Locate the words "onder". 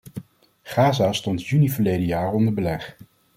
2.33-2.53